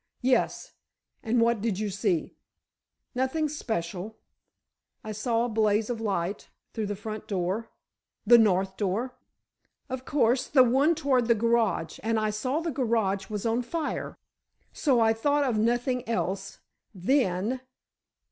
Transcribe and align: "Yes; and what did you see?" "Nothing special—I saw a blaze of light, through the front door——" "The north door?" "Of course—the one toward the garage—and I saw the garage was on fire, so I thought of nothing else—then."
"Yes; 0.23 0.73
and 1.21 1.39
what 1.39 1.61
did 1.61 1.77
you 1.77 1.91
see?" 1.91 2.33
"Nothing 3.13 3.47
special—I 3.47 5.11
saw 5.11 5.45
a 5.45 5.47
blaze 5.49 5.91
of 5.91 6.01
light, 6.01 6.49
through 6.73 6.87
the 6.87 6.95
front 6.95 7.27
door——" 7.27 7.69
"The 8.25 8.39
north 8.39 8.77
door?" 8.77 9.13
"Of 9.89 10.03
course—the 10.03 10.63
one 10.63 10.95
toward 10.95 11.27
the 11.27 11.35
garage—and 11.35 12.19
I 12.19 12.31
saw 12.31 12.61
the 12.61 12.71
garage 12.71 13.29
was 13.29 13.45
on 13.45 13.61
fire, 13.61 14.17
so 14.73 14.99
I 14.99 15.13
thought 15.13 15.43
of 15.43 15.59
nothing 15.59 16.09
else—then." 16.09 17.61